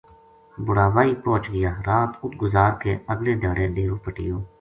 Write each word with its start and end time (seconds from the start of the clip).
بڑاوائی 0.67 1.11
پوہچ 1.23 1.43
گیا 1.53 1.71
رات 1.87 2.11
اُت 2.23 2.33
گزار 2.41 2.71
کے 2.81 2.91
اگلے 3.13 3.33
دھیاڑے 3.41 3.65
ڈیرو 3.75 3.97
پَٹیو 4.05 4.35